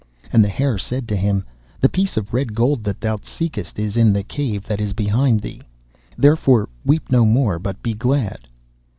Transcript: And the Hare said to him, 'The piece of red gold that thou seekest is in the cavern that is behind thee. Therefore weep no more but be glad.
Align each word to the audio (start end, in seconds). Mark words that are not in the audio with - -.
And 0.33 0.43
the 0.43 0.49
Hare 0.49 0.79
said 0.79 1.07
to 1.09 1.15
him, 1.15 1.45
'The 1.79 1.89
piece 1.89 2.17
of 2.17 2.33
red 2.33 2.55
gold 2.55 2.81
that 2.85 2.99
thou 2.99 3.19
seekest 3.21 3.77
is 3.77 3.95
in 3.95 4.11
the 4.13 4.23
cavern 4.23 4.61
that 4.65 4.81
is 4.81 4.93
behind 4.93 5.41
thee. 5.41 5.61
Therefore 6.17 6.69
weep 6.83 7.11
no 7.11 7.23
more 7.23 7.59
but 7.59 7.83
be 7.83 7.93
glad. 7.93 8.47